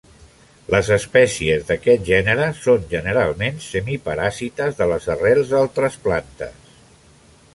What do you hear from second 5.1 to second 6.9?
arrels d'altres plantes.